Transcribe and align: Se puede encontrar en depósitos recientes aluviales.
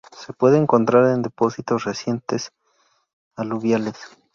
Se 0.17 0.33
puede 0.33 0.57
encontrar 0.57 1.05
en 1.13 1.21
depósitos 1.21 1.83
recientes 1.83 2.51
aluviales. 3.35 3.97